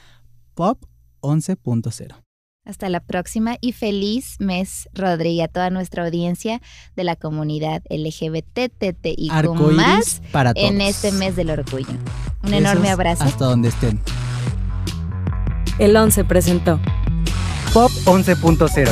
Pop 0.54 0.82
11.0. 1.20 2.16
Hasta 2.64 2.88
la 2.88 3.00
próxima 3.00 3.56
y 3.60 3.72
feliz 3.72 4.36
mes, 4.38 4.88
Rodri, 4.94 5.30
y 5.30 5.40
a 5.42 5.48
toda 5.48 5.68
nuestra 5.70 6.04
audiencia 6.04 6.62
de 6.96 7.04
la 7.04 7.16
comunidad 7.16 7.82
LGBTTI 7.90 9.30
más 9.72 10.22
para 10.30 10.54
todos. 10.54 10.70
en 10.70 10.80
este 10.80 11.12
mes 11.12 11.36
del 11.36 11.50
orgullo. 11.50 11.90
Un 11.90 12.50
Besos 12.50 12.58
enorme 12.58 12.90
abrazo. 12.90 13.24
Hasta 13.24 13.44
donde 13.44 13.68
estén. 13.68 14.00
El 15.78 15.96
11 15.96 16.24
presentó. 16.24 16.80
Pop 17.74 17.90
11.0. 18.04 18.90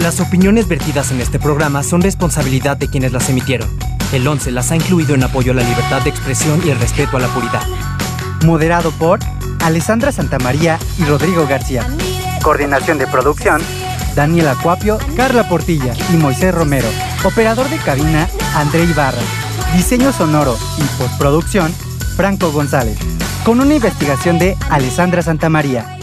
Las 0.00 0.20
opiniones 0.20 0.66
vertidas 0.66 1.12
en 1.12 1.20
este 1.20 1.38
programa 1.38 1.82
son 1.82 2.00
responsabilidad 2.00 2.76
de 2.76 2.88
quienes 2.88 3.12
las 3.12 3.28
emitieron. 3.28 3.68
El 4.12 4.26
11 4.26 4.52
las 4.52 4.70
ha 4.70 4.76
incluido 4.76 5.14
en 5.14 5.24
apoyo 5.24 5.52
a 5.52 5.54
la 5.54 5.62
libertad 5.62 6.02
de 6.02 6.10
expresión 6.10 6.60
y 6.64 6.70
el 6.70 6.78
respeto 6.78 7.16
a 7.16 7.20
la 7.20 7.28
puridad. 7.28 7.62
Moderado 8.44 8.90
por 8.92 9.18
Alessandra 9.60 10.12
Santamaría 10.12 10.78
y 10.98 11.04
Rodrigo 11.04 11.46
García. 11.46 11.86
Coordinación 12.42 12.98
de 12.98 13.06
producción, 13.06 13.60
Daniela 14.14 14.54
Cuapio, 14.62 14.98
Carla 15.16 15.48
Portilla 15.48 15.94
y 16.12 16.16
Moisés 16.16 16.54
Romero. 16.54 16.88
Operador 17.24 17.68
de 17.68 17.78
cabina, 17.78 18.28
André 18.54 18.84
Ibarra. 18.84 19.18
Diseño 19.74 20.12
sonoro 20.12 20.56
y 20.78 20.84
postproducción, 21.02 21.72
Franco 22.16 22.52
González. 22.52 22.98
Con 23.44 23.60
una 23.60 23.74
investigación 23.74 24.38
de 24.38 24.56
Alessandra 24.70 25.22
Santamaría. 25.22 25.95